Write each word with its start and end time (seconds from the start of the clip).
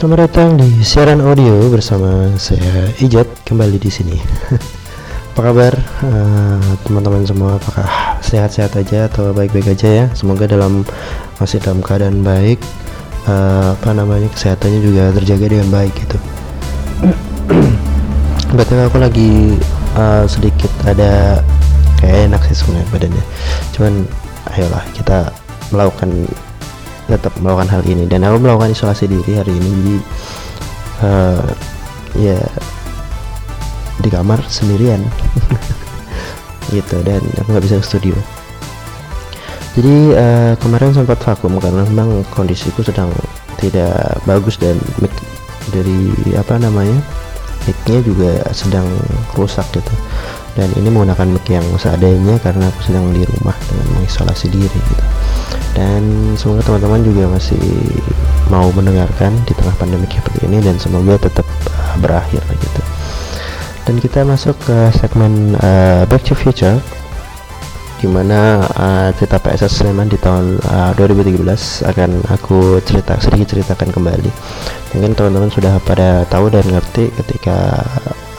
Selamat 0.00 0.32
datang 0.32 0.56
di 0.56 0.80
siaran 0.80 1.20
audio 1.20 1.68
bersama 1.68 2.32
saya 2.40 2.88
Ijat 3.04 3.44
kembali 3.44 3.76
di 3.76 3.92
sini. 3.92 4.16
Apa 5.36 5.52
kabar 5.52 5.76
uh, 5.76 6.72
teman-teman 6.88 7.28
semua? 7.28 7.60
Apakah 7.60 8.16
sehat-sehat 8.24 8.80
aja 8.80 9.12
atau 9.12 9.36
baik-baik 9.36 9.76
aja 9.76 9.88
ya? 9.92 10.06
Semoga 10.16 10.48
dalam 10.48 10.88
masih 11.36 11.60
dalam 11.60 11.84
keadaan 11.84 12.24
baik. 12.24 12.64
Uh, 13.28 13.76
apa 13.76 13.92
namanya 13.92 14.32
kesehatannya 14.32 14.80
juga 14.80 15.12
terjaga 15.20 15.46
dengan 15.52 15.68
baik 15.68 15.92
gitu. 15.92 16.16
Berarti 18.56 18.72
aku 18.80 18.96
lagi 19.04 19.60
uh, 20.00 20.24
sedikit 20.24 20.72
ada 20.88 21.44
kayak 22.00 22.32
enak 22.32 22.40
sih 22.48 22.56
sebenarnya 22.56 22.88
badannya. 22.88 23.24
Cuman 23.76 24.08
ayolah 24.48 24.84
kita 24.96 25.28
melakukan 25.76 26.24
tetap 27.10 27.34
melakukan 27.42 27.68
hal 27.68 27.82
ini. 27.82 28.06
Dan 28.06 28.22
aku 28.22 28.38
melakukan 28.38 28.70
isolasi 28.70 29.10
diri 29.10 29.34
hari 29.34 29.50
ini 29.50 29.68
jadi 29.74 29.96
uh, 31.02 31.46
ya 32.14 32.38
di 33.98 34.08
kamar 34.08 34.38
sendirian. 34.46 35.02
Gitu 36.74 37.02
dan 37.02 37.18
aku 37.42 37.48
nggak 37.50 37.64
bisa 37.66 37.82
ke 37.82 37.86
studio. 37.86 38.16
Jadi 39.74 40.14
uh, 40.14 40.54
kemarin 40.58 40.94
sempat 40.94 41.18
vakum 41.22 41.58
karena 41.58 41.82
memang 41.86 42.22
kondisiku 42.30 42.82
sedang 42.82 43.10
tidak 43.58 44.18
bagus 44.26 44.58
dan 44.58 44.78
mic 44.98 45.12
dari 45.70 46.10
apa 46.34 46.58
namanya 46.58 46.98
micnya 47.68 47.98
juga 48.02 48.32
sedang 48.50 48.88
rusak 49.36 49.66
gitu 49.76 49.94
dan 50.58 50.68
ini 50.74 50.88
menggunakan 50.90 51.26
mic 51.30 51.46
yang 51.46 51.66
seadanya 51.78 52.34
karena 52.42 52.66
aku 52.70 52.80
sedang 52.90 53.10
di 53.14 53.22
rumah 53.22 53.54
dengan 53.70 53.86
mengisolasi 53.98 54.50
diri 54.50 54.80
gitu. 54.80 55.04
Dan 55.74 56.34
semoga 56.34 56.66
teman-teman 56.66 57.06
juga 57.06 57.30
masih 57.30 57.62
mau 58.50 58.66
mendengarkan 58.74 59.30
di 59.46 59.54
tengah 59.54 59.74
pandemi 59.78 60.10
seperti 60.10 60.50
ini 60.50 60.58
dan 60.58 60.74
semoga 60.82 61.14
tetap 61.22 61.46
uh, 61.70 61.94
berakhir 62.02 62.42
gitu. 62.50 62.82
Dan 63.86 64.02
kita 64.02 64.26
masuk 64.26 64.58
ke 64.66 64.90
segmen 64.98 65.54
uh, 65.62 66.02
Back 66.10 66.26
to 66.26 66.34
Future 66.34 66.78
di 68.00 68.08
mana 68.08 68.64
uh, 68.64 69.08
cerita 69.12 69.36
PSS 69.36 69.84
Sleman 69.84 70.08
di 70.08 70.16
tahun 70.16 70.56
uh, 70.64 70.96
2013 70.96 71.44
akan 71.84 72.10
aku 72.32 72.80
cerita 72.82 73.20
sedikit 73.20 73.54
ceritakan 73.54 73.92
kembali. 73.92 74.30
Mungkin 74.96 75.12
teman-teman 75.14 75.52
sudah 75.52 75.76
pada 75.84 76.24
tahu 76.26 76.48
dan 76.48 76.64
ngerti 76.66 77.12
ketika 77.14 77.84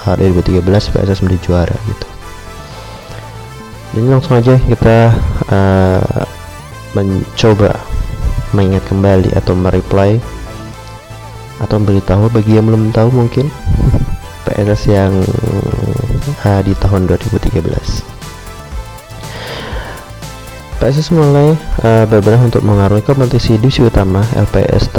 uh, 0.08 0.16
2013 0.16 0.62
PSS 0.66 1.22
menjadi 1.24 1.42
juara 1.46 1.76
gitu. 1.88 2.08
Jadi 3.92 4.08
langsung 4.08 4.40
aja 4.40 4.56
kita 4.56 5.12
uh, 5.52 6.24
mencoba 6.96 7.76
mengingat 8.56 8.84
kembali 8.88 9.32
atau 9.36 9.56
mereply 9.56 10.20
atau 11.60 11.76
memberitahu 11.78 12.32
bagi 12.34 12.58
yang 12.58 12.68
belum 12.68 12.92
tahu 12.92 13.12
mungkin 13.14 13.48
PSS 14.48 14.82
yang 14.92 15.14
uh, 16.44 16.62
di 16.64 16.74
tahun 16.80 17.08
2013 17.08 18.11
PSS 20.82 21.14
mulai 21.14 21.54
uh, 21.86 22.10
berbenah 22.10 22.42
untuk 22.42 22.66
mengarungi 22.66 23.06
kompetisi 23.06 23.62
divisi 23.62 23.86
utama 23.86 24.26
LPS 24.34 24.90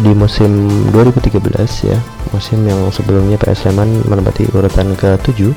di 0.00 0.16
musim 0.16 0.72
2013 0.88 1.36
ya. 1.84 2.00
Musim 2.32 2.64
yang 2.64 2.88
sebelumnya 2.88 3.36
PS 3.36 3.68
Sleman 3.68 4.08
menempati 4.08 4.48
urutan 4.56 4.96
ke-7 4.96 5.52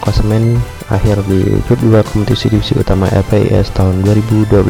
klasemen 0.00 0.56
akhir 0.88 1.20
di 1.28 1.60
grup 1.68 1.80
2 1.84 2.08
kompetisi 2.08 2.48
divisi 2.48 2.72
utama 2.76 3.04
LPS 3.12 3.76
tahun 3.76 4.00
2012 4.00 4.64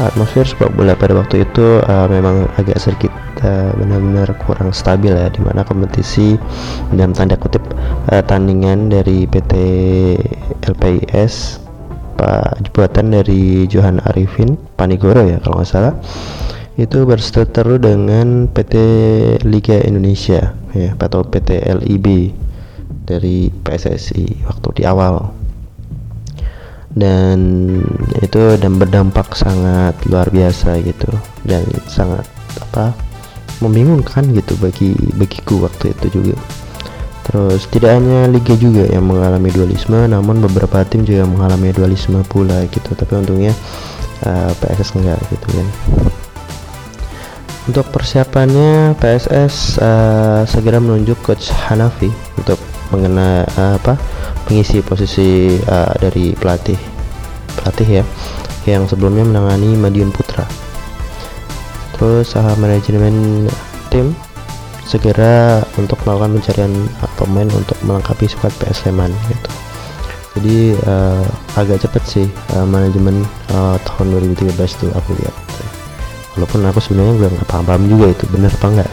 atmosfer 0.00 0.48
sepak 0.48 0.72
bola 0.72 0.96
pada 0.96 1.12
waktu 1.12 1.44
itu 1.44 1.84
uh, 1.84 2.08
memang 2.08 2.48
agak 2.56 2.80
sedikit 2.80 3.12
uh, 3.44 3.70
benar-benar 3.76 4.32
kurang 4.42 4.72
stabil 4.72 5.12
ya 5.12 5.28
di 5.28 5.44
mana 5.44 5.60
kompetisi 5.60 6.40
dalam 6.90 7.12
tanda 7.12 7.36
kutip 7.36 7.60
uh, 8.08 8.22
tandingan 8.24 8.88
dari 8.88 9.28
PT 9.28 9.52
LPS 10.64 11.60
Pak 12.20 12.76
buatan 12.76 13.16
dari 13.16 13.64
Johan 13.64 13.96
Arifin 14.04 14.60
Panigoro 14.76 15.24
ya 15.24 15.40
kalau 15.40 15.64
nggak 15.64 15.70
salah. 15.72 15.96
Itu 16.76 17.08
berseteru 17.08 17.80
dengan 17.80 18.44
PT 18.52 18.74
Liga 19.48 19.80
Indonesia 19.80 20.52
ya 20.76 20.92
atau 21.00 21.24
PT 21.24 21.64
LIB 21.80 22.36
dari 23.08 23.48
PSSI 23.48 24.44
waktu 24.44 24.68
di 24.76 24.82
awal. 24.84 25.32
Dan 26.92 27.40
itu 28.20 28.60
dan 28.60 28.76
berdampak 28.76 29.32
sangat 29.32 29.96
luar 30.04 30.28
biasa 30.28 30.76
gitu 30.84 31.08
dan 31.48 31.64
sangat 31.88 32.28
apa 32.60 32.92
membingungkan 33.64 34.28
gitu 34.36 34.60
bagi 34.60 34.92
bagiku 35.16 35.64
waktu 35.64 35.96
itu 35.96 36.20
juga 36.20 36.36
terus 37.30 37.70
tidak 37.70 37.94
hanya 37.94 38.26
liga 38.26 38.58
juga 38.58 38.90
yang 38.90 39.06
mengalami 39.06 39.54
dualisme 39.54 39.94
namun 40.10 40.42
beberapa 40.42 40.82
tim 40.82 41.06
juga 41.06 41.22
mengalami 41.30 41.70
dualisme 41.70 42.18
pula 42.26 42.66
gitu. 42.66 42.90
Tapi 42.98 43.12
untungnya 43.14 43.54
uh, 44.26 44.50
PSS 44.58 44.98
enggak 44.98 45.22
gitu 45.30 45.46
kan. 45.54 45.66
Untuk 47.70 47.86
persiapannya 47.94 48.98
PSS 48.98 49.78
uh, 49.78 50.42
segera 50.42 50.82
menunjuk 50.82 51.22
coach 51.22 51.54
Hanafi 51.54 52.10
untuk 52.34 52.58
mengenai 52.90 53.46
uh, 53.54 53.78
apa 53.78 53.94
mengisi 54.50 54.82
posisi 54.82 55.54
uh, 55.70 55.94
dari 56.02 56.34
pelatih 56.34 56.74
pelatih 57.54 58.02
ya 58.02 58.04
yang 58.66 58.90
sebelumnya 58.90 59.22
menangani 59.22 59.78
Madiun 59.78 60.10
Putra. 60.10 60.50
Terus 61.94 62.34
uh, 62.34 62.58
manajemen 62.58 63.46
tim 63.86 64.18
segera 64.90 65.62
untuk 65.78 66.02
melakukan 66.02 66.42
pencarian 66.42 66.72
pemain 67.20 67.48
untuk 67.52 67.76
melengkapi 67.84 68.24
squad 68.24 68.52
PS 68.56 68.88
Sleman 68.88 69.12
gitu. 69.28 69.50
Jadi 70.38 70.56
uh, 70.86 71.26
agak 71.58 71.82
cepet 71.84 72.02
sih 72.06 72.26
uh, 72.54 72.64
manajemen 72.64 73.26
uh, 73.52 73.76
tahun 73.82 74.16
2013 74.32 74.56
tuh 74.56 74.90
aku 74.94 75.12
lihat. 75.20 75.36
Walaupun 76.38 76.62
aku 76.62 76.78
sebenarnya 76.78 77.14
gue 77.18 77.28
nggak 77.36 77.48
paham-paham 77.50 77.84
juga 77.90 78.06
itu 78.14 78.24
bener 78.30 78.54
apa 78.54 78.66
enggak 78.70 78.90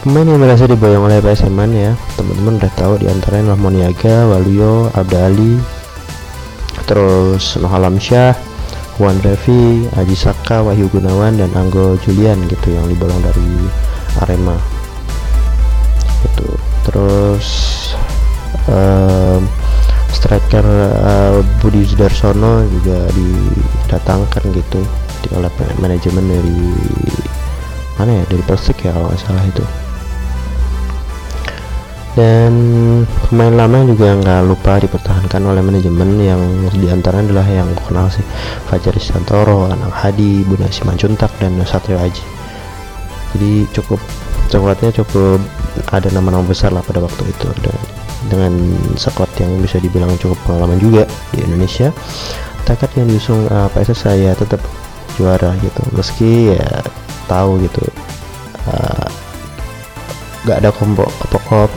Pemain 0.00 0.24
yang 0.24 0.40
berhasil 0.40 0.64
diboyong 0.64 1.12
oleh 1.12 1.20
PSMan 1.20 1.76
ya, 1.76 1.92
teman-teman 2.16 2.56
udah 2.56 2.72
tahu 2.72 2.96
di 2.96 3.04
antaranya 3.04 3.52
Moniaga, 3.52 4.32
Waluyo, 4.32 4.88
Abda 4.96 5.28
Ali, 5.28 5.60
terus 6.88 7.60
Nohalam 7.60 8.00
Syah, 8.00 8.32
Juan 8.96 9.20
Revi, 9.20 9.84
Aji 10.00 10.16
Saka, 10.16 10.64
Wahyu 10.64 10.88
Gunawan, 10.88 11.36
dan 11.36 11.52
Anggo 11.52 12.00
Julian 12.00 12.40
gitu 12.48 12.72
yang 12.72 12.88
dibolong 12.88 13.20
dari 13.20 13.68
Arema. 14.24 14.56
Itu 16.24 16.48
terus 16.86 17.46
um, 18.68 19.44
striker 20.10 20.66
uh, 21.00 21.40
Budi 21.62 21.86
Sudarsono 21.86 22.66
juga 22.68 23.08
didatangkan 23.14 24.44
gitu 24.52 24.80
oleh 25.36 25.52
manajemen 25.78 26.26
dari 26.26 26.58
mana 27.94 28.10
ya 28.18 28.24
dari 28.26 28.42
Persik 28.42 28.82
ya 28.82 28.90
kalau 28.96 29.12
nggak 29.12 29.20
salah 29.20 29.44
itu. 29.46 29.64
Dan 32.18 32.52
pemain 33.30 33.54
lama 33.54 33.86
juga 33.86 34.18
nggak 34.18 34.42
lupa 34.42 34.82
dipertahankan 34.82 35.46
oleh 35.46 35.62
manajemen 35.62 36.18
yang 36.18 36.42
di 36.74 36.90
antara 36.90 37.22
adalah 37.22 37.46
yang 37.46 37.70
kenal 37.86 38.10
sih 38.10 38.26
Fajar 38.66 38.98
Santoro, 38.98 39.70
Anang 39.70 39.94
Hadi, 39.94 40.42
Bunda 40.42 40.66
Simanjuntak 40.66 41.30
dan 41.38 41.54
Satrio 41.62 42.02
Aji. 42.02 42.24
Jadi 43.30 43.62
cukup 43.70 44.02
coklatnya 44.50 44.90
cukup 44.90 45.38
ada 45.90 46.08
nama-nama 46.12 46.44
besar 46.46 46.70
lah 46.74 46.82
pada 46.84 47.02
waktu 47.02 47.22
itu. 47.26 47.48
Dan 47.62 47.76
dengan 48.28 48.52
squad 49.00 49.32
yang 49.40 49.58
bisa 49.64 49.80
dibilang 49.80 50.12
cukup 50.20 50.36
pengalaman 50.44 50.76
juga 50.76 51.08
di 51.32 51.40
Indonesia 51.40 51.88
takat 52.68 52.92
yang 53.00 53.08
diusung 53.08 53.48
uh, 53.50 53.66
PSS 53.72 54.06
saya 54.06 54.30
tetap 54.36 54.60
juara 55.16 55.56
gitu. 55.64 55.82
Meski 55.96 56.54
ya 56.54 56.84
tahu 57.26 57.62
gitu 57.64 57.82
uh, 58.68 59.08
gak 60.46 60.64
ada 60.64 60.70
kompo 60.72 61.04
apa 61.04 61.68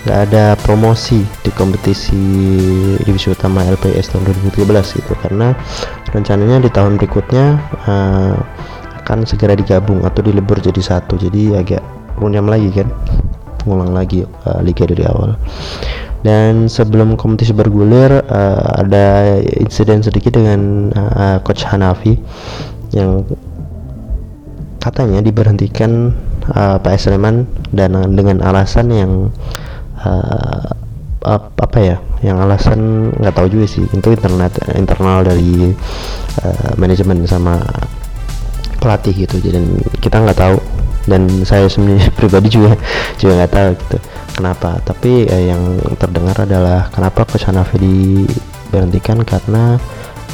nggak 0.00 0.32
ada 0.32 0.56
promosi 0.64 1.20
di 1.44 1.52
kompetisi 1.52 2.16
divisi 3.04 3.28
utama 3.28 3.60
LPS 3.68 4.16
tahun 4.16 4.32
2013 4.48 4.96
gitu. 4.96 5.12
Karena 5.20 5.52
rencananya 6.08 6.64
di 6.64 6.70
tahun 6.72 6.96
berikutnya 6.96 7.46
uh, 7.84 8.36
akan 9.04 9.28
segera 9.28 9.52
digabung 9.52 10.00
atau 10.00 10.24
dilebur 10.24 10.56
jadi 10.64 10.80
satu. 10.80 11.20
Jadi 11.20 11.52
agak 11.52 11.99
runyam 12.20 12.46
lagi 12.46 12.68
kan? 12.70 12.88
Ngulang 13.64 13.96
lagi 13.96 14.22
uh, 14.24 14.60
liga 14.60 14.84
dari 14.84 15.04
awal. 15.08 15.40
Dan 16.20 16.68
sebelum 16.68 17.16
kompetisi 17.16 17.56
bergulir 17.56 18.12
uh, 18.12 18.68
ada 18.76 19.40
insiden 19.56 20.04
sedikit 20.04 20.36
dengan 20.36 20.92
uh, 20.92 21.40
coach 21.40 21.64
Hanafi 21.64 22.20
yang 22.92 23.24
katanya 24.80 25.24
diberhentikan 25.24 26.12
uh, 26.52 26.76
Pak 26.76 27.00
Sleman 27.00 27.48
dan 27.72 27.96
dengan 28.12 28.44
alasan 28.44 28.92
yang 28.92 29.12
uh, 30.04 30.68
apa 31.60 31.78
ya 31.80 31.96
yang 32.24 32.40
alasan 32.40 33.12
nggak 33.16 33.36
tahu 33.36 33.48
juga 33.48 33.66
sih. 33.68 33.84
Itu 33.88 34.12
internet 34.12 34.60
internal 34.76 35.24
dari 35.24 35.72
uh, 36.44 36.72
manajemen 36.76 37.24
sama 37.24 37.60
pelatih 38.76 39.24
gitu. 39.24 39.40
Dan 39.40 39.80
kita 40.04 40.20
nggak 40.20 40.36
tahu 40.36 40.56
dan 41.10 41.26
saya 41.42 41.66
sendiri 41.66 42.06
pribadi 42.18 42.46
juga 42.54 42.78
juga 43.18 43.42
nggak 43.42 43.52
tahu 43.52 43.68
gitu 43.74 43.98
kenapa. 44.38 44.78
Tapi 44.86 45.26
eh, 45.26 45.50
yang 45.50 45.62
terdengar 45.98 46.46
adalah 46.46 46.86
kenapa 46.94 47.26
coach 47.26 47.50
Hanafi 47.50 47.82
diberhentikan 47.82 49.18
karena 49.26 49.76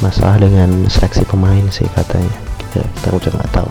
masalah 0.05 0.37
dengan 0.37 0.85
seleksi 0.85 1.25
pemain 1.25 1.65
sih 1.73 1.89
katanya. 1.97 2.37
Kita, 2.61 2.85
kita 2.85 3.07
juga 3.17 3.41
nggak 3.41 3.53
tahu. 3.57 3.69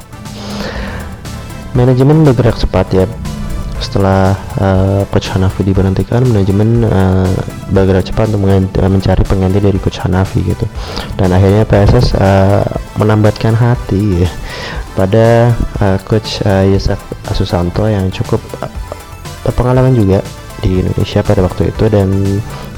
Manajemen 1.78 2.26
bergerak 2.26 2.58
cepat 2.58 2.86
ya 2.90 3.04
setelah 3.78 4.32
uh, 4.56 5.02
coach 5.12 5.28
Hanafi 5.32 5.62
diberhentikan 5.64 6.24
manajemen 6.24 6.84
uh, 6.84 7.28
bergerak 7.68 8.08
cepat 8.08 8.32
untuk 8.32 8.48
mencari 8.88 9.22
pengganti 9.24 9.58
dari 9.60 9.78
coach 9.80 10.00
Hanafi 10.00 10.40
gitu. 10.44 10.66
Dan 11.16 11.32
akhirnya 11.32 11.68
PSS 11.68 12.16
uh, 12.16 12.64
menambatkan 12.96 13.52
hati 13.52 14.24
ya, 14.24 14.30
pada 14.96 15.52
uh, 15.80 15.98
coach 16.04 16.40
uh, 16.44 16.64
Yusak 16.64 16.98
Asusanto 17.28 17.84
yang 17.84 18.08
cukup 18.08 18.40
uh, 18.64 18.70
berpengalaman 19.44 19.92
juga 19.92 20.24
di 20.64 20.80
Indonesia 20.80 21.20
pada 21.20 21.44
waktu 21.44 21.68
itu 21.70 21.84
dan 21.92 22.08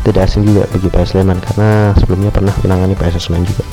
tidak 0.03 0.27
asing 0.27 0.43
juga 0.45 0.67
bagi 0.75 0.89
PS 0.91 1.15
Sleman 1.15 1.39
karena 1.39 1.95
sebelumnya 1.97 2.31
pernah 2.35 2.55
menangani 2.67 2.95
PS 2.99 3.31
Sleman 3.31 3.47
juga. 3.47 3.65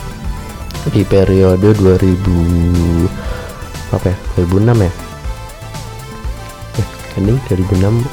Di 0.86 1.02
periode 1.02 1.74
2000 1.74 3.26
apa 3.94 4.12
ya 4.12 4.18
2006 4.38 4.86
ya 4.86 5.05
ending 7.18 7.40
2006 7.48 8.06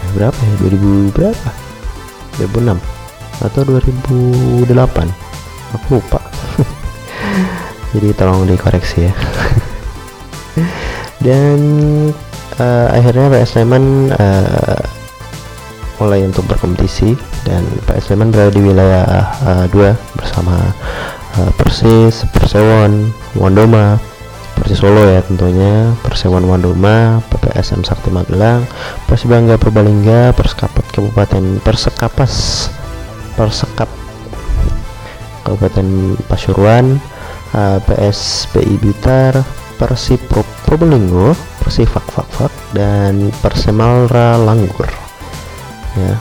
eh, 0.00 0.10
berapa 0.14 0.36
ya? 0.36 0.54
2000 0.62 1.16
berapa? 1.16 1.50
2006 2.38 2.78
atau 3.42 3.66
2008 3.66 5.10
aku 5.74 5.98
lupa. 5.98 6.20
Jadi 7.94 8.08
tolong 8.14 8.46
dikoreksi 8.46 9.10
ya. 9.10 9.14
Dan 11.24 11.58
uh, 12.60 12.86
akhirnya 12.92 13.32
PS 13.32 13.58
Sleman 13.58 14.12
uh, 14.12 14.78
mulai 16.02 16.26
untuk 16.26 16.42
berkompetisi 16.50 17.14
dan 17.46 17.62
PS 17.86 18.10
Sleman 18.10 18.34
berada 18.34 18.50
di 18.50 18.60
wilayah 18.60 19.06
uh, 19.46 19.64
2 19.70 20.18
bersama 20.18 20.74
uh, 21.38 21.50
Persis, 21.56 22.26
Persewon, 22.34 23.14
Wondoma, 23.38 23.96
Persis 24.54 24.78
Solo 24.78 25.02
ya 25.04 25.20
tentunya 25.20 25.90
Persewan 26.06 26.46
Wandoma 26.46 27.18
PPSM 27.28 27.82
Sakti 27.82 28.08
Magelang 28.08 28.62
Persibangga 29.10 29.58
Purbalingga 29.58 30.30
Perskapat 30.32 30.86
Kabupaten 30.94 31.58
Persekapas 31.60 32.66
Persekap 33.34 33.90
Kabupaten 35.44 36.16
Pasuruan 36.30 36.96
uh, 37.52 37.78
PSPI 37.82 38.74
Blitar 38.78 39.42
Persib 39.76 40.22
Pro 40.30 40.46
Probolinggo 40.64 41.34
Persifak 41.60 42.06
Fak 42.08 42.28
Fak 42.38 42.52
dan 42.76 43.32
Persemalra 43.40 44.36
Langgur. 44.36 44.86
Ya. 45.96 46.14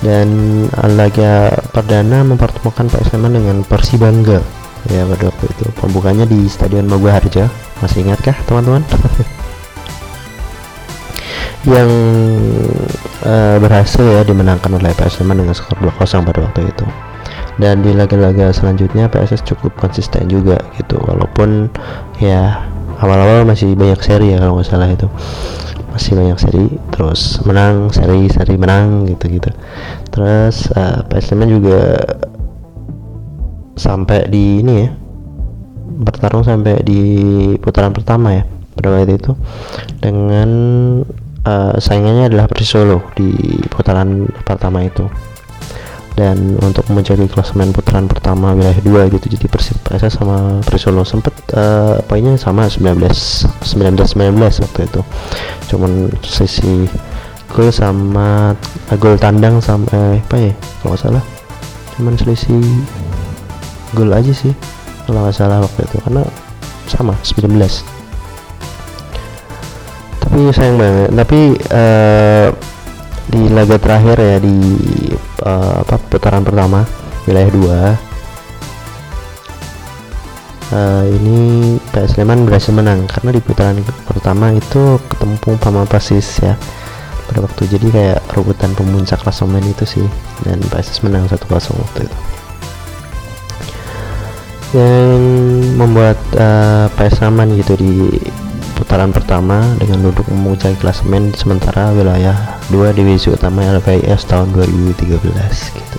Dan 0.00 0.64
laga 0.96 1.52
perdana 1.72 2.24
mempertemukan 2.24 2.88
PSM 2.88 3.28
dengan 3.28 3.60
Persibangga 3.64 4.59
ya 4.88 5.04
pada 5.04 5.28
waktu 5.28 5.44
itu. 5.52 5.66
Pembukanya 5.76 6.24
di 6.24 6.48
Stadion 6.48 6.88
Moga 6.88 7.20
Harja 7.20 7.52
masih 7.84 8.00
ingatkah 8.06 8.32
teman-teman? 8.48 8.80
Yang 11.76 11.90
uh, 13.28 13.60
berhasil 13.60 14.00
ya 14.00 14.24
dimenangkan 14.24 14.80
oleh 14.80 14.96
PSM 14.96 15.28
dengan 15.28 15.52
skor 15.52 15.76
2-0 15.76 16.24
pada 16.24 16.40
waktu 16.40 16.64
itu. 16.64 16.86
Dan 17.60 17.84
di 17.84 17.92
laga-laga 17.92 18.48
selanjutnya 18.56 19.12
PSS 19.12 19.44
cukup 19.44 19.76
konsisten 19.76 20.24
juga 20.32 20.56
gitu. 20.80 20.96
Walaupun 21.04 21.68
ya 22.16 22.64
awal-awal 23.04 23.44
masih 23.44 23.76
banyak 23.76 24.00
seri 24.00 24.32
ya 24.32 24.40
kalau 24.40 24.56
nggak 24.56 24.72
salah 24.72 24.88
itu. 24.88 25.04
Masih 25.92 26.16
banyak 26.16 26.40
seri 26.40 26.64
terus 26.94 27.42
menang 27.42 27.90
seri 27.90 28.30
seri 28.30 28.54
menang 28.54 29.10
gitu 29.10 29.26
gitu 29.26 29.50
terus 30.10 30.68
uh, 30.74 31.06
PSM 31.06 31.46
juga 31.48 32.02
sampai 33.80 34.28
di 34.28 34.60
ini 34.60 34.74
ya. 34.84 34.90
Bertarung 36.00 36.44
sampai 36.44 36.84
di 36.84 37.00
putaran 37.56 37.96
pertama 37.96 38.36
ya 38.36 38.44
pada 38.76 38.92
waktu 38.92 39.16
itu. 39.16 39.32
Dengan 40.00 40.50
uh, 41.48 41.74
saingannya 41.80 42.28
adalah 42.28 42.46
Persis 42.48 42.76
Solo 42.76 43.00
di 43.16 43.32
putaran 43.72 44.28
pertama 44.44 44.84
itu. 44.84 45.08
Dan 46.20 46.60
untuk 46.60 46.84
mencari 46.92 47.24
klasemen 47.32 47.72
putaran 47.72 48.04
pertama 48.04 48.52
wilayah 48.52 48.76
dua 48.84 49.08
gitu 49.08 49.24
jadi 49.32 49.46
Persib 49.48 49.80
PSS 49.88 50.20
sama 50.20 50.60
Persis 50.60 50.84
Solo 50.84 51.00
sempet 51.00 51.32
uh, 51.56 51.96
poinnya 52.04 52.36
sama 52.36 52.68
19 52.68 53.00
19 53.00 53.64
19 53.64 54.36
waktu 54.36 54.80
itu. 54.84 55.00
Cuman 55.72 56.12
sisi 56.20 56.84
gol 57.48 57.72
sama 57.72 58.52
uh, 58.92 58.96
gol 59.00 59.16
tandang 59.16 59.64
sama 59.64 59.88
eh, 59.96 60.20
apa 60.20 60.36
ya 60.36 60.52
kalau 60.84 60.96
salah. 60.98 61.24
Cuman 61.96 62.16
selisih 62.20 62.60
gol 63.94 64.10
aja 64.12 64.32
sih 64.32 64.54
kalau 65.06 65.26
nggak 65.26 65.34
salah 65.34 65.58
waktu 65.62 65.82
itu 65.86 65.96
karena 66.06 66.22
sama 66.86 67.14
19 67.22 67.50
tapi 70.20 70.38
sayang 70.54 70.78
banget 70.78 71.10
tapi 71.14 71.40
uh, 71.74 72.48
di 73.30 73.46
laga 73.50 73.78
terakhir 73.78 74.16
ya 74.18 74.36
di 74.42 74.58
uh, 75.46 75.82
apa 75.82 75.98
putaran 76.10 76.42
pertama 76.42 76.82
wilayah 77.26 77.50
2 77.50 77.60
uh, 80.74 81.04
ini 81.06 81.38
PS 81.90 82.18
Sleman 82.18 82.46
berhasil 82.46 82.74
menang 82.74 83.06
karena 83.10 83.30
di 83.34 83.40
putaran 83.42 83.78
pertama 84.06 84.54
itu 84.54 84.98
ketemu 85.10 85.58
sama 85.58 85.82
Persis 85.86 86.42
ya 86.42 86.54
pada 87.30 87.46
waktu 87.46 87.62
jadi 87.70 87.86
kayak 87.94 88.18
rebutan 88.34 88.74
pemuncak 88.74 89.22
klasemen 89.22 89.62
itu 89.62 89.86
sih 89.86 90.06
dan 90.42 90.58
PSS 90.66 91.06
menang 91.06 91.30
1-0 91.30 91.46
waktu 91.54 92.10
itu 92.10 92.18
yang 94.70 95.18
membuat 95.74 96.18
uh, 96.38 96.86
PS 96.94 97.26
aman 97.26 97.50
gitu 97.58 97.74
di 97.74 98.06
putaran 98.78 99.10
pertama 99.10 99.60
dengan 99.76 100.08
duduk 100.08 100.24
memuncaki 100.30 100.78
klasemen 100.78 101.34
sementara 101.34 101.90
wilayah 101.92 102.58
2 102.72 102.94
divisi 102.94 103.28
utama 103.28 103.66
LPIS 103.66 104.24
tahun 104.30 104.54
2013 104.54 105.20
gitu. 105.76 105.98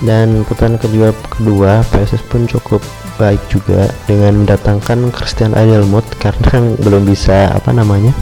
Dan 0.00 0.48
putaran 0.48 0.80
kedua 0.80 1.12
kedua 1.28 1.84
PSS 1.92 2.24
pun 2.26 2.48
cukup 2.48 2.80
baik 3.20 3.40
juga 3.52 3.92
dengan 4.08 4.44
mendatangkan 4.44 5.12
Christian 5.12 5.52
Adelmut 5.52 6.04
karena 6.16 6.72
belum 6.84 7.04
bisa 7.04 7.52
apa 7.52 7.70
namanya 7.70 8.16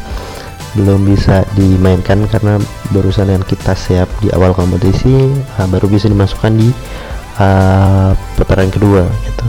belum 0.76 1.08
bisa 1.08 1.48
dimainkan 1.56 2.28
karena 2.28 2.60
barusan 2.92 3.32
yang 3.32 3.42
kita 3.46 3.72
siap 3.72 4.06
di 4.20 4.28
awal 4.36 4.52
kompetisi 4.52 5.32
uh, 5.56 5.66
baru 5.70 5.88
bisa 5.88 6.12
dimasukkan 6.12 6.52
di 6.54 6.68
uh, 7.38 8.12
putaran 8.36 8.68
kedua 8.68 9.06
gitu. 9.24 9.46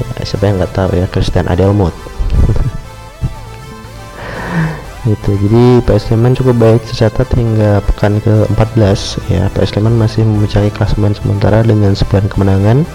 Ya, 0.00 0.24
siapa 0.24 0.48
yang 0.48 0.56
nggak 0.56 0.72
tahu 0.72 0.90
ya 0.96 1.06
Christian 1.12 1.46
Adelmot 1.52 1.92
itu 5.02 5.30
jadi 5.34 5.82
PS 5.84 6.08
Sleman 6.08 6.32
cukup 6.32 6.56
baik 6.62 6.80
tercatat 6.86 7.28
hingga 7.34 7.82
pekan 7.90 8.22
ke-14 8.22 9.00
ya 9.28 9.50
PS 9.52 9.76
Sleman 9.76 9.98
masih 9.98 10.24
mencari 10.24 10.72
klasemen 10.72 11.12
sementara 11.12 11.60
dengan 11.66 11.92
9 11.92 12.32
kemenangan 12.32 12.86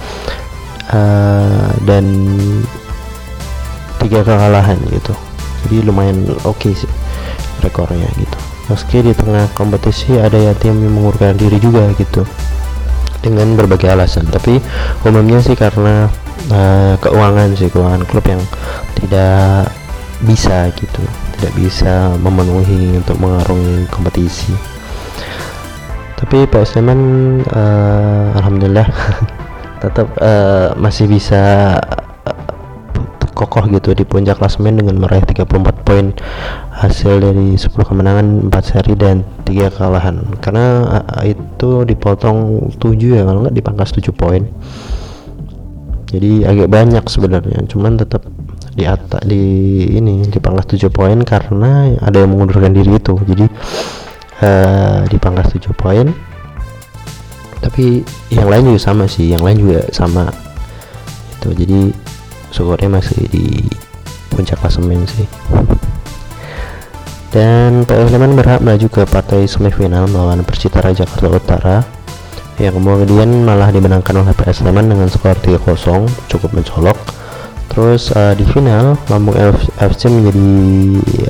uh, 0.89 1.69
dan 1.85 2.05
tiga 4.01 4.23
kekalahan 4.23 4.79
gitu. 4.89 5.13
Jadi 5.67 5.77
lumayan 5.83 6.31
oke 6.47 6.57
okay 6.57 6.73
sih 6.73 6.89
rekornya 7.59 8.07
gitu. 8.15 8.37
Meski 8.71 9.03
di 9.03 9.11
tengah 9.11 9.47
kompetisi 9.53 10.15
ada 10.15 10.39
ya 10.39 10.55
tim 10.55 10.79
yang 10.79 10.95
mengurungkan 10.95 11.35
diri 11.35 11.59
juga 11.59 11.91
gitu 11.99 12.23
dengan 13.27 13.59
berbagai 13.59 13.91
alasan. 13.91 14.27
Tapi 14.31 14.59
umumnya 15.03 15.43
sih 15.43 15.53
karena 15.53 16.07
uh, 16.51 16.95
keuangan 17.03 17.53
sih 17.59 17.67
keuangan 17.67 18.07
klub 18.07 18.25
yang 18.27 18.41
tidak 18.97 19.71
bisa 20.23 20.71
gitu. 20.75 21.03
Tidak 21.37 21.53
bisa 21.53 22.17
memenuhi 22.17 22.97
untuk 22.97 23.19
mengarungi 23.21 23.85
kompetisi. 23.93 24.55
Tapi 26.17 26.49
PS 26.49 26.73
Sleman 26.73 27.01
uh, 27.45 28.33
alhamdulillah 28.41 28.89
tetap 29.85 30.09
uh, 30.17 30.73
masih 30.73 31.05
bisa 31.05 31.77
kokoh 33.57 33.73
gitu 33.73 33.89
di 33.97 34.05
puncak 34.05 34.37
klasemen 34.37 34.77
dengan 34.77 35.01
meraih 35.01 35.25
34 35.25 35.81
poin. 35.81 36.13
Hasil 36.77 37.17
dari 37.17 37.57
10 37.57 37.73
kemenangan 37.73 38.53
4 38.53 38.61
seri 38.61 38.93
dan 38.93 39.25
3 39.49 39.73
kekalahan 39.73 40.21
karena 40.37 40.85
uh, 41.01 41.25
itu 41.25 41.81
dipotong 41.89 42.69
7 42.77 43.17
ya 43.17 43.25
kalau 43.25 43.41
nggak 43.41 43.57
dipangkas 43.57 43.97
7 43.97 44.13
poin. 44.13 44.45
Jadi 46.05 46.45
agak 46.45 46.69
banyak 46.69 47.01
sebenarnya 47.09 47.65
cuman 47.65 47.97
tetap 47.97 48.21
di 48.77 48.85
atas 48.85 49.25
di 49.25 49.41
ini 49.97 50.29
dipangkas 50.29 50.77
7 50.77 50.93
poin 50.93 51.17
karena 51.25 51.97
ada 51.97 52.21
yang 52.21 52.37
mengundurkan 52.37 52.77
diri 52.77 53.01
itu. 53.01 53.17
Jadi 53.25 53.45
uh, 54.45 55.01
dipangkas 55.09 55.49
7 55.57 55.73
poin. 55.73 56.13
Tapi 57.57 58.05
yang 58.29 58.53
lain 58.53 58.69
juga 58.69 58.93
sama 58.93 59.09
sih 59.09 59.33
yang 59.33 59.41
lain 59.41 59.57
juga 59.57 59.81
sama. 59.89 60.29
Gitu 61.41 61.57
jadi 61.57 61.81
skornya 62.57 62.89
masih 62.89 63.29
di 63.29 63.61
puncak 64.33 64.57
klasemen 64.57 65.05
sih. 65.05 65.29
Dan 67.29 67.85
PS 67.85 68.09
Sleman 68.09 68.33
berhak 68.33 68.65
melaju 68.65 68.87
ke 68.89 69.01
partai 69.05 69.45
semifinal 69.45 70.09
melawan 70.09 70.41
Persitara 70.41 70.89
Jakarta 70.89 71.29
Utara 71.29 71.77
yang 72.57 72.73
kemudian 72.73 73.45
malah 73.45 73.69
dimenangkan 73.69 74.25
oleh 74.25 74.33
PS 74.33 74.65
Sleman 74.65 74.89
dengan 74.89 75.05
skor 75.05 75.37
3-0 75.37 76.09
cukup 76.33 76.49
mencolok. 76.57 76.97
Terus 77.69 78.09
uh, 78.17 78.33
di 78.33 78.41
final 78.49 78.97
Lampung 79.05 79.37
FC 79.77 80.09
menjadi 80.09 80.49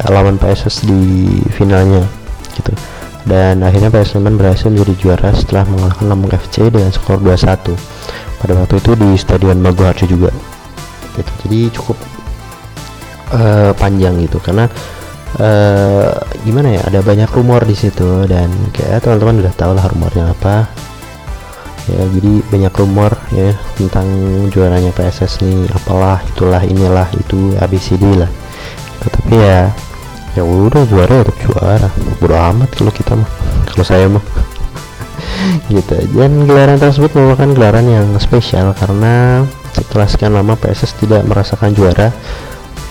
lawan 0.07 0.39
PSS 0.39 0.87
di 0.87 1.27
finalnya 1.51 2.07
gitu. 2.55 2.71
Dan 3.27 3.59
akhirnya 3.67 3.91
PS 3.91 4.15
Sleman 4.15 4.39
berhasil 4.39 4.71
menjadi 4.71 4.93
juara 4.95 5.35
setelah 5.35 5.67
mengalahkan 5.67 6.07
Lampung 6.07 6.31
FC 6.31 6.71
dengan 6.71 6.93
skor 6.95 7.19
2-1 7.19 7.75
pada 8.37 8.53
waktu 8.53 8.79
itu 8.79 8.91
di 8.95 9.09
Stadion 9.17 9.59
Maguwarjo 9.59 10.05
juga 10.07 10.31
gitu. 11.17 11.31
Jadi 11.47 11.59
cukup 11.73 11.97
uh, 13.33 13.71
panjang 13.75 14.15
gitu. 14.23 14.39
Karena 14.39 14.69
uh, 15.41 16.11
gimana 16.47 16.79
ya 16.79 16.81
ada 16.87 16.99
banyak 17.03 17.29
rumor 17.35 17.63
di 17.67 17.75
situ 17.75 18.23
dan 18.29 18.47
kayak 18.71 19.03
teman-teman 19.03 19.43
udah 19.43 19.53
tahu 19.57 19.71
lah 19.75 19.85
rumornya 19.89 20.31
apa. 20.31 20.69
Ya 21.87 22.03
jadi 22.11 22.43
banyak 22.51 22.73
rumor 22.83 23.15
ya 23.31 23.55
tentang 23.79 24.07
juaranya 24.51 24.91
PSS 24.91 25.39
nih 25.39 25.71
apalah 25.71 26.19
itulah 26.35 26.59
inilah 26.59 27.07
itu 27.15 27.55
ABCD 27.59 28.03
lah. 28.19 28.31
Tetapi 29.07 29.35
ya 29.35 29.71
ya 30.35 30.43
udah 30.43 30.83
juara 30.83 31.23
untuk 31.23 31.37
juara. 31.39 31.87
Bodo 32.19 32.35
amat 32.35 32.69
kalau 32.75 32.91
kita 32.91 33.15
mah 33.15 33.29
kalau 33.71 33.83
saya 33.87 34.05
mah. 34.11 34.23
Gitu. 35.71 35.95
Dan 36.11 36.43
gelaran 36.43 36.75
tersebut 36.75 37.15
merupakan 37.15 37.47
gelaran 37.55 37.87
yang 37.87 38.07
spesial 38.19 38.75
karena 38.75 39.47
setelah 39.77 40.09
sekian 40.09 40.33
lama 40.33 40.57
PSS 40.57 40.97
tidak 40.97 41.21
merasakan 41.29 41.77
juara 41.77 42.09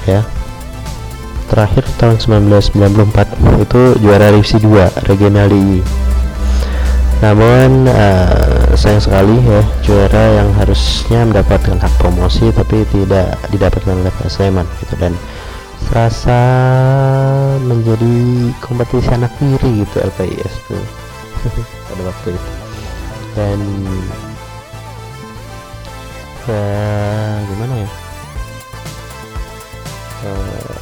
ya. 0.06 0.22
Terakhir 1.46 1.86
tahun 1.98 2.18
1994 2.18 3.62
itu 3.62 3.80
juara 4.02 4.34
divisi 4.34 4.58
2 4.58 5.06
regional 5.06 5.50
namun 7.24 7.88
uh, 7.88 8.76
sayang 8.76 9.00
sekali 9.00 9.40
ya 9.40 9.64
juara 9.80 10.24
yang 10.36 10.52
harusnya 10.60 11.24
mendapatkan 11.24 11.80
hak 11.80 11.94
promosi 11.96 12.52
tapi 12.52 12.84
tidak 12.92 13.40
didapatkan 13.48 13.96
oleh 13.96 14.12
Sleman 14.28 14.68
gitu. 14.84 15.00
Dan 15.00 15.16
serasa 15.88 16.40
menjadi 17.64 18.16
kompetisi 18.60 19.08
anak 19.08 19.32
tiri 19.40 19.86
gitu 19.86 19.96
LPIS 20.02 20.54
tuh 20.68 20.84
pada 21.88 22.02
waktu 22.04 22.28
itu. 22.36 22.50
Dan 23.32 23.58
ya 26.46 27.42
gimana 27.50 27.74
ya? 27.82 27.88
Uh, 30.26 30.80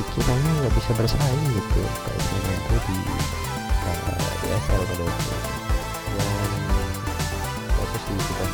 pikirannya 0.00 0.50
nggak 0.64 0.74
bisa 0.76 0.90
bersaing 0.96 1.44
gitu. 1.52 1.80
Kayak 2.04 2.58
tuh 2.68 2.80
di 2.88 2.98
ESL 4.50 4.82
pada 4.82 5.04
waktu 5.06 5.34
dan 6.10 6.28
proses 7.76 8.02
di 8.08 8.14
kita 8.18 8.46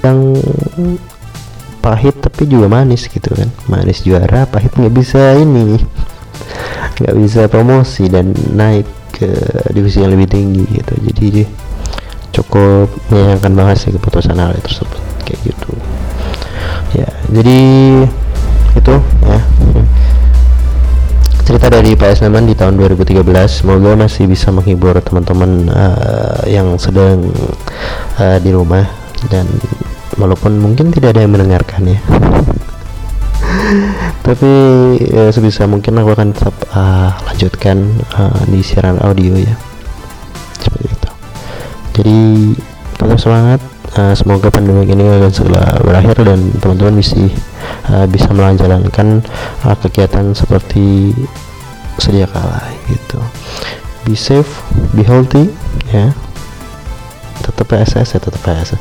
yang 0.00 0.38
pahit 1.80 2.16
tapi 2.20 2.44
juga 2.44 2.68
manis 2.68 3.08
gitu 3.08 3.32
kan. 3.32 3.48
Manis 3.66 4.04
juara 4.04 4.44
pahit 4.44 4.72
nggak 4.76 4.94
bisa 4.94 5.36
ini. 5.40 5.80
Nggak 7.00 7.16
bisa 7.16 7.40
promosi 7.48 8.08
dan 8.12 8.36
naik 8.52 8.84
ke 9.16 9.28
divisi 9.72 10.04
yang 10.04 10.12
lebih 10.12 10.28
tinggi 10.28 10.64
gitu. 10.68 10.94
Jadi 11.10 11.28
cukup 12.30 12.88
menyayangkan 13.10 13.52
banget 13.56 13.76
sih 13.80 13.90
keputusan 13.96 14.36
hal 14.36 14.54
tersebut. 14.60 15.00
Kayak 15.24 15.40
gitu. 15.52 15.72
Ya 16.94 17.08
jadi 17.32 17.58
itu 18.76 18.94
ya. 19.24 19.40
Cerita 21.50 21.66
dari 21.66 21.98
PS 21.98 22.22
Sleman 22.22 22.46
di 22.46 22.54
tahun 22.54 22.78
2013 22.78 23.26
semoga 23.50 23.98
masih 23.98 24.30
bisa 24.30 24.54
menghibur 24.54 24.94
teman-teman 25.02 25.66
uh, 25.66 26.46
yang 26.46 26.78
sedang 26.78 27.26
uh, 28.22 28.38
di 28.38 28.54
rumah 28.54 28.86
dan 29.26 29.50
walaupun 30.20 30.60
mungkin 30.60 30.92
tidak 30.92 31.16
ada 31.16 31.24
yang 31.24 31.32
mendengarkan 31.32 31.88
ya. 31.88 32.00
Tapi 34.26 34.52
ya, 35.00 35.32
sebisa 35.32 35.64
mungkin 35.64 35.96
aku 35.96 36.12
akan 36.12 36.36
tetap 36.36 36.52
uh, 36.76 37.16
lanjutkan 37.24 37.88
uh, 38.14 38.44
di 38.46 38.60
siaran 38.60 39.00
audio 39.00 39.32
ya. 39.40 39.56
Seperti 40.60 40.92
itu. 40.92 41.10
Jadi 41.96 42.18
tetap 43.00 43.16
semangat 43.16 43.64
uh, 43.96 44.12
semoga 44.12 44.52
pandemi 44.52 44.84
ini 44.84 45.08
akan 45.08 45.32
segera 45.32 45.80
berakhir 45.80 46.20
dan 46.20 46.52
teman-teman 46.60 47.00
bisa 47.00 47.16
uh, 47.88 48.04
bisa 48.04 48.28
melanjalankan 48.30 49.24
uh, 49.64 49.76
kegiatan 49.80 50.36
seperti 50.36 51.16
sedia 51.96 52.28
kala 52.28 52.60
gitu. 52.92 53.18
Be 54.04 54.12
safe 54.12 54.60
be 54.92 55.00
healthy 55.00 55.48
ya. 55.90 56.12
Tetap 57.40 57.72
PSS 57.72 58.14
ya 58.14 58.20
tetap 58.20 58.40
PSS 58.44 58.78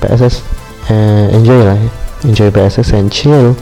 PSS 0.00 0.42
uh, 0.90 1.26
enjoy 1.34 1.60
lah 1.62 1.76
ya. 1.78 1.90
Enjoy 2.26 2.50
PSS 2.50 2.98
and 2.98 3.10
chill 3.14 3.54